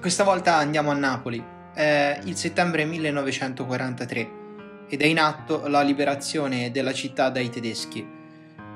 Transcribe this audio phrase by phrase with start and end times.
[0.00, 1.44] Questa volta andiamo a Napoli.
[1.74, 4.30] È il settembre 1943
[4.88, 8.06] ed è in atto la liberazione della città dai tedeschi.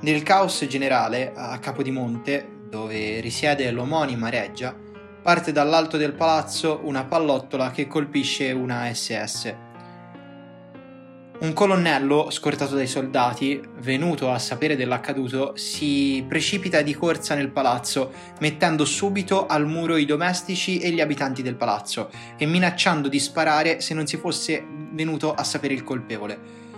[0.00, 4.74] Nel caos generale, a Capodimonte, dove risiede l'omonima reggia,
[5.22, 9.54] parte dall'alto del palazzo una pallottola che colpisce una SS.
[11.44, 18.12] Un colonnello, scortato dai soldati, venuto a sapere dell'accaduto, si precipita di corsa nel palazzo,
[18.40, 23.82] mettendo subito al muro i domestici e gli abitanti del palazzo e minacciando di sparare
[23.82, 26.72] se non si fosse venuto a sapere il colpevole.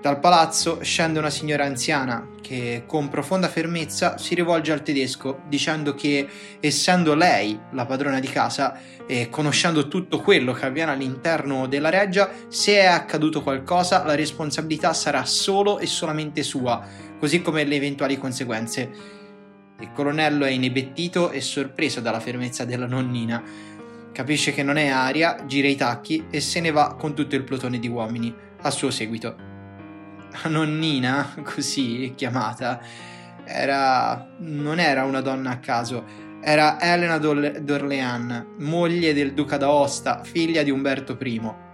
[0.00, 5.94] Dal palazzo scende una signora anziana che con profonda fermezza si rivolge al tedesco dicendo
[5.94, 6.26] che
[6.58, 12.30] essendo lei la padrona di casa e conoscendo tutto quello che avviene all'interno della reggia,
[12.48, 16.82] se è accaduto qualcosa la responsabilità sarà solo e solamente sua,
[17.18, 18.90] così come le eventuali conseguenze.
[19.80, 23.42] Il colonnello è inebettito e sorpreso dalla fermezza della nonnina.
[24.12, 27.44] Capisce che non è aria, gira i tacchi e se ne va con tutto il
[27.44, 29.49] plotone di uomini a suo seguito
[30.48, 32.80] nonnina, così chiamata,
[33.44, 40.62] era, non era una donna a caso, era Elena d'Orléans, moglie del duca d'Aosta, figlia
[40.62, 41.68] di Umberto I.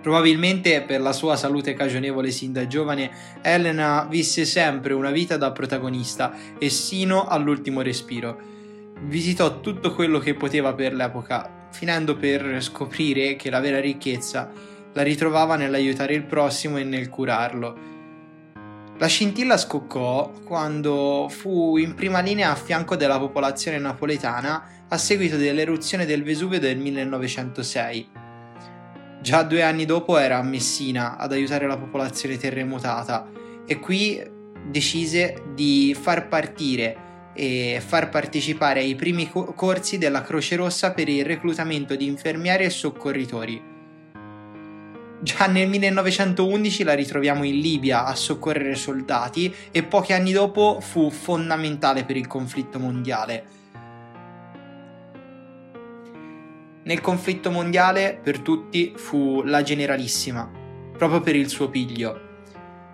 [0.00, 3.10] Probabilmente per la sua salute cagionevole sin da giovane,
[3.42, 8.38] Elena visse sempre una vita da protagonista e sino all'ultimo respiro.
[9.02, 14.50] Visitò tutto quello che poteva per l'epoca, finendo per scoprire che la vera ricchezza
[14.92, 17.96] la ritrovava nell'aiutare il prossimo e nel curarlo.
[18.98, 25.36] La scintilla scoccò quando fu in prima linea a fianco della popolazione napoletana a seguito
[25.36, 28.08] dell'eruzione del Vesuvio del 1906.
[29.20, 33.28] Già due anni dopo era a Messina ad aiutare la popolazione terremotata
[33.64, 34.20] e qui
[34.66, 41.24] decise di far partire e far partecipare ai primi corsi della Croce Rossa per il
[41.24, 43.77] reclutamento di infermieri e soccorritori.
[45.20, 51.10] Già nel 1911 la ritroviamo in Libia a soccorrere soldati e pochi anni dopo fu
[51.10, 53.44] fondamentale per il conflitto mondiale.
[56.84, 60.48] Nel conflitto mondiale per tutti fu la generalissima,
[60.96, 62.26] proprio per il suo piglio.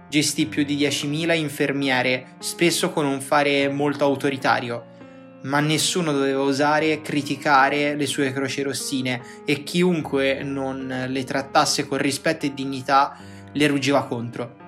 [0.09, 4.93] Gestì più di 10.000 infermiere, spesso con un fare molto autoritario
[5.45, 11.99] ma nessuno doveva osare criticare le sue croci rossine e chiunque non le trattasse con
[11.99, 13.17] rispetto e dignità
[13.53, 14.63] le ruggiva contro.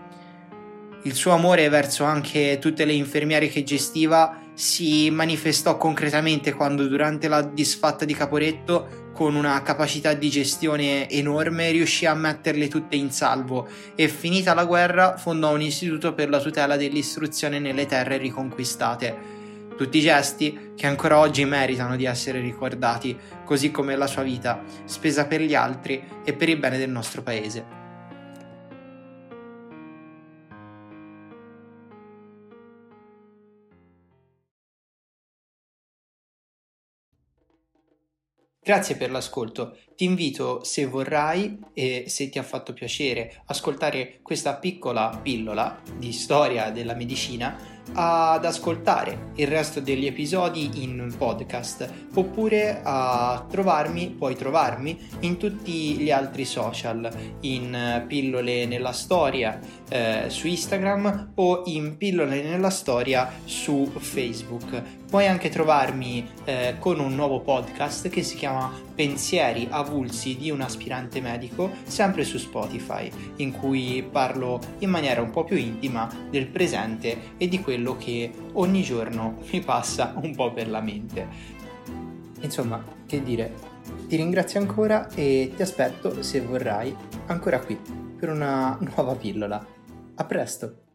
[1.03, 7.29] Il suo amore verso anche tutte le infermiere che gestiva si manifestò concretamente quando durante
[7.29, 13.11] la disfatta di Caporetto, con una capacità di gestione enorme, riuscì a metterle tutte in
[13.11, 19.36] salvo e finita la guerra fondò un istituto per la tutela dell'istruzione nelle terre riconquistate
[19.77, 25.27] tutti gesti che ancora oggi meritano di essere ricordati, così come la sua vita, spesa
[25.27, 27.85] per gli altri e per il bene del nostro paese.
[38.67, 39.79] Grazie per l'ascolto.
[39.95, 46.11] Ti invito, se vorrai e se ti ha fatto piacere, ascoltare questa piccola pillola di
[46.11, 54.35] storia della medicina ad ascoltare il resto degli episodi in podcast oppure a trovarmi, puoi
[54.35, 57.09] trovarmi in tutti gli altri social,
[57.41, 64.83] in pillole nella storia eh, su Instagram o in pillole nella storia su Facebook.
[65.17, 70.61] Puoi anche trovarmi eh, con un nuovo podcast che si chiama Pensieri avulsi di un
[70.61, 76.49] aspirante medico, sempre su Spotify, in cui parlo in maniera un po' più intima del
[76.49, 81.27] presente e di quello che ogni giorno mi passa un po' per la mente.
[82.43, 83.55] Insomma, che dire,
[84.09, 87.81] ti ringrazio ancora e ti aspetto, se vorrai, ancora qui
[88.19, 89.67] per una nuova pillola.
[90.17, 90.86] A presto!